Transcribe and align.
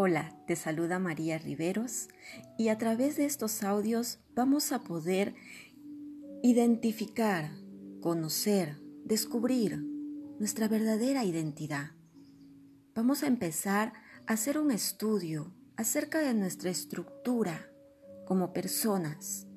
Hola, 0.00 0.32
te 0.46 0.54
saluda 0.54 1.00
María 1.00 1.38
Riveros 1.38 2.06
y 2.56 2.68
a 2.68 2.78
través 2.78 3.16
de 3.16 3.24
estos 3.24 3.64
audios 3.64 4.20
vamos 4.32 4.70
a 4.70 4.84
poder 4.84 5.34
identificar, 6.40 7.50
conocer, 8.00 8.76
descubrir 9.04 9.82
nuestra 10.38 10.68
verdadera 10.68 11.24
identidad. 11.24 11.96
Vamos 12.94 13.24
a 13.24 13.26
empezar 13.26 13.92
a 14.28 14.34
hacer 14.34 14.56
un 14.60 14.70
estudio 14.70 15.52
acerca 15.76 16.20
de 16.20 16.32
nuestra 16.32 16.70
estructura 16.70 17.68
como 18.24 18.52
personas, 18.52 19.48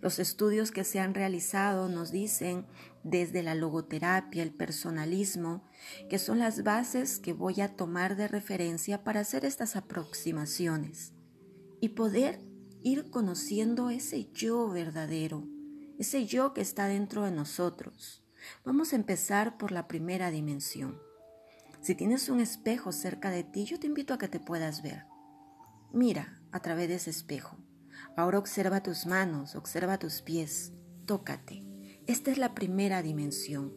los 0.00 0.18
estudios 0.18 0.70
que 0.70 0.84
se 0.84 0.98
han 0.98 1.12
realizado 1.12 1.90
nos 1.90 2.10
dicen 2.10 2.64
desde 3.02 3.42
la 3.42 3.54
logoterapia, 3.54 4.42
el 4.42 4.52
personalismo, 4.52 5.64
que 6.08 6.18
son 6.18 6.38
las 6.38 6.62
bases 6.62 7.18
que 7.18 7.32
voy 7.32 7.60
a 7.60 7.76
tomar 7.76 8.16
de 8.16 8.28
referencia 8.28 9.04
para 9.04 9.20
hacer 9.20 9.44
estas 9.44 9.76
aproximaciones 9.76 11.12
y 11.80 11.90
poder 11.90 12.40
ir 12.82 13.10
conociendo 13.10 13.90
ese 13.90 14.30
yo 14.32 14.68
verdadero, 14.68 15.46
ese 15.98 16.26
yo 16.26 16.52
que 16.52 16.60
está 16.60 16.86
dentro 16.86 17.24
de 17.24 17.30
nosotros. 17.30 18.22
Vamos 18.64 18.92
a 18.92 18.96
empezar 18.96 19.58
por 19.58 19.72
la 19.72 19.86
primera 19.86 20.30
dimensión. 20.30 21.00
Si 21.80 21.94
tienes 21.94 22.28
un 22.28 22.40
espejo 22.40 22.92
cerca 22.92 23.30
de 23.30 23.44
ti, 23.44 23.64
yo 23.64 23.78
te 23.78 23.86
invito 23.86 24.12
a 24.12 24.18
que 24.18 24.28
te 24.28 24.40
puedas 24.40 24.82
ver. 24.82 25.04
Mira 25.92 26.42
a 26.52 26.60
través 26.60 26.88
de 26.88 26.96
ese 26.96 27.10
espejo. 27.10 27.56
Ahora 28.16 28.38
observa 28.38 28.82
tus 28.82 29.06
manos, 29.06 29.54
observa 29.54 29.98
tus 29.98 30.20
pies, 30.22 30.72
tócate. 31.06 31.69
Esta 32.10 32.32
es 32.32 32.38
la 32.38 32.56
primera 32.56 33.02
dimensión, 33.02 33.72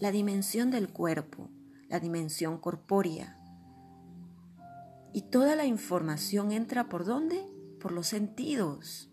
la 0.00 0.12
dimensión 0.12 0.70
del 0.70 0.92
cuerpo, 0.92 1.48
la 1.88 1.98
dimensión 1.98 2.58
corpórea. 2.58 3.40
Y 5.14 5.22
toda 5.30 5.56
la 5.56 5.64
información 5.64 6.52
entra 6.52 6.90
por 6.90 7.06
dónde? 7.06 7.42
Por 7.80 7.92
los 7.92 8.06
sentidos. 8.06 9.10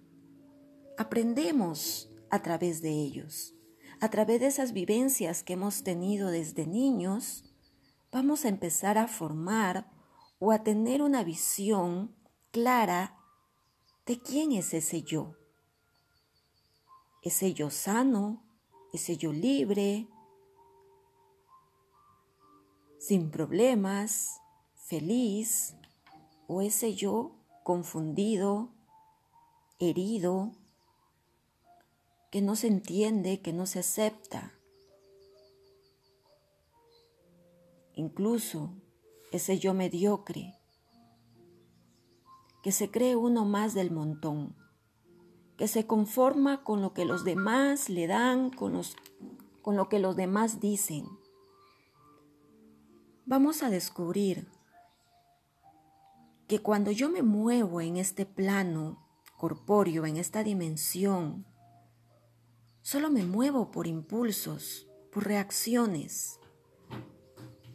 Aprendemos 0.97 2.11
a 2.29 2.41
través 2.41 2.81
de 2.81 2.89
ellos. 2.89 3.55
A 4.01 4.09
través 4.09 4.41
de 4.41 4.47
esas 4.47 4.73
vivencias 4.73 5.43
que 5.43 5.53
hemos 5.53 5.83
tenido 5.83 6.27
desde 6.27 6.67
niños, 6.67 7.45
vamos 8.11 8.43
a 8.43 8.49
empezar 8.49 8.97
a 8.97 9.07
formar 9.07 9.89
o 10.39 10.51
a 10.51 10.63
tener 10.63 11.01
una 11.01 11.23
visión 11.23 12.13
clara 12.51 13.15
¿De 14.05 14.19
quién 14.19 14.51
es 14.51 14.73
ese 14.73 15.03
yo? 15.03 15.37
¿Ese 17.23 17.53
yo 17.53 17.69
sano? 17.69 18.43
¿Ese 18.93 19.17
yo 19.17 19.33
libre? 19.33 20.07
¿Sin 22.99 23.31
problemas? 23.31 24.41
¿Feliz? 24.75 25.75
¿O 26.47 26.61
ese 26.61 26.95
yo 26.95 27.31
confundido? 27.63 28.69
¿Herido? 29.79 30.51
que 32.31 32.41
no 32.41 32.55
se 32.55 32.67
entiende, 32.67 33.41
que 33.41 33.53
no 33.53 33.65
se 33.65 33.79
acepta. 33.79 34.53
Incluso 37.93 38.73
ese 39.31 39.59
yo 39.59 39.73
mediocre 39.73 40.53
que 42.63 42.71
se 42.71 42.91
cree 42.91 43.15
uno 43.15 43.45
más 43.45 43.73
del 43.73 43.91
montón, 43.91 44.55
que 45.57 45.67
se 45.67 45.87
conforma 45.87 46.63
con 46.63 46.81
lo 46.81 46.93
que 46.93 47.03
los 47.03 47.23
demás 47.23 47.89
le 47.89 48.07
dan, 48.07 48.51
con, 48.51 48.73
los, 48.73 48.95
con 49.61 49.75
lo 49.75 49.89
que 49.89 49.99
los 49.99 50.15
demás 50.15 50.59
dicen. 50.59 51.07
Vamos 53.25 53.63
a 53.63 53.69
descubrir 53.69 54.47
que 56.47 56.59
cuando 56.59 56.91
yo 56.91 57.09
me 57.09 57.23
muevo 57.23 57.81
en 57.81 57.97
este 57.97 58.25
plano 58.25 59.05
corpóreo, 59.35 60.05
en 60.05 60.17
esta 60.17 60.43
dimensión, 60.43 61.45
solo 62.81 63.09
me 63.09 63.25
muevo 63.25 63.71
por 63.71 63.87
impulsos, 63.87 64.87
por 65.11 65.25
reacciones. 65.25 66.39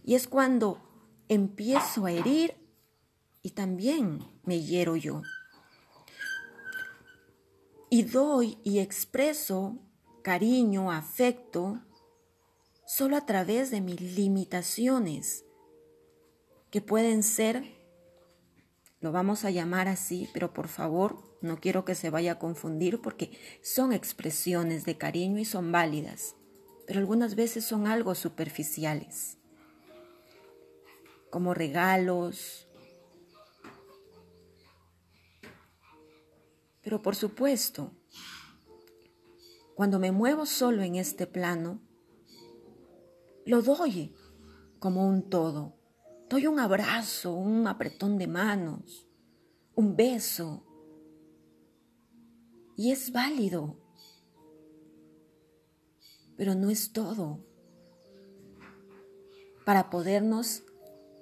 Y 0.05 0.15
es 0.15 0.27
cuando 0.27 0.79
empiezo 1.29 2.07
a 2.07 2.13
herir 2.13 2.55
y 3.43 3.51
también 3.51 4.25
me 4.45 4.61
hiero 4.61 4.97
yo. 4.97 5.23
Y 7.95 8.05
doy 8.05 8.57
y 8.65 8.79
expreso 8.79 9.79
cariño, 10.23 10.91
afecto, 10.91 11.83
solo 12.87 13.19
a 13.19 13.27
través 13.27 13.71
de 13.71 13.83
mis 13.83 14.01
limitaciones, 14.01 15.45
que 16.71 16.81
pueden 16.81 17.23
ser, 17.23 17.63
lo 19.01 19.13
vamos 19.13 19.45
a 19.45 19.51
llamar 19.51 19.89
así, 19.89 20.31
pero 20.33 20.55
por 20.55 20.69
favor 20.69 21.37
no 21.43 21.61
quiero 21.61 21.85
que 21.85 21.95
se 21.95 22.09
vaya 22.09 22.33
a 22.33 22.39
confundir 22.39 23.03
porque 23.03 23.39
son 23.61 23.93
expresiones 23.93 24.87
de 24.87 24.97
cariño 24.97 25.39
y 25.39 25.45
son 25.45 25.71
válidas, 25.71 26.35
pero 26.87 26.99
algunas 26.99 27.35
veces 27.35 27.67
son 27.67 27.87
algo 27.87 28.15
superficiales, 28.15 29.37
como 31.29 31.53
regalos, 31.53 32.69
Pero 36.83 37.01
por 37.01 37.15
supuesto, 37.15 37.93
cuando 39.75 39.99
me 39.99 40.13
muevo 40.13 40.47
solo 40.47 40.83
en 40.83 40.97
este 40.97 41.27
plano, 41.27 41.81
lo 43.47 43.63
doy 43.63 44.15
como 44.79 45.07
un 45.07 45.29
todo. 45.29 45.77
Doy 46.29 46.47
un 46.47 46.59
abrazo, 46.59 47.33
un 47.33 47.67
apretón 47.67 48.19
de 48.19 48.27
manos, 48.27 49.09
un 49.75 49.97
beso. 49.97 50.65
Y 52.77 52.91
es 52.91 53.13
válido, 53.13 53.77
pero 56.37 56.55
no 56.55 56.71
es 56.71 56.93
todo. 56.93 57.45
Para 59.65 59.91
podernos 59.91 60.65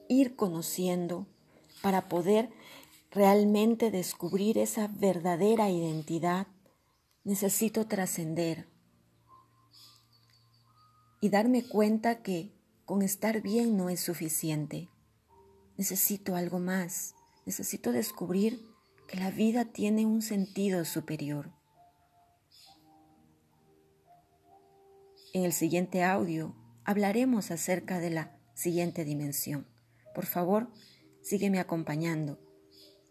ir 0.09 0.37
conociendo, 0.37 1.27
para 1.83 2.09
poder 2.09 2.51
realmente 3.11 3.91
descubrir 3.91 4.59
esa 4.59 4.89
verdadera 4.89 5.69
identidad, 5.69 6.47
necesito 7.25 7.87
trascender 7.87 8.69
y 11.21 11.29
darme 11.29 11.67
cuenta 11.67 12.23
que 12.23 12.55
con 12.85 13.03
estar 13.03 13.43
bien 13.43 13.77
no 13.77 13.91
es 13.91 14.01
suficiente. 14.01 14.89
Necesito 15.77 16.35
algo 16.35 16.59
más. 16.59 17.15
Necesito 17.47 17.93
descubrir 17.93 18.63
que 19.09 19.17
la 19.17 19.31
vida 19.31 19.65
tiene 19.65 20.07
un 20.07 20.23
sentido 20.23 20.85
superior. 20.85 21.53
En 25.33 25.45
el 25.45 25.53
siguiente 25.53 26.05
audio 26.05 26.55
hablaremos 26.85 27.51
acerca 27.51 27.99
de 27.99 28.11
la 28.11 28.39
siguiente 28.55 29.05
dimensión. 29.05 29.67
Por 30.15 30.27
favor, 30.27 30.71
sígueme 31.23 31.61
acompañando 31.61 32.50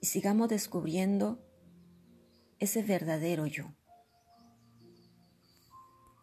y 0.01 0.05
sigamos 0.05 0.49
descubriendo 0.49 1.39
ese 2.59 2.81
verdadero 2.83 3.45
yo. 3.45 3.73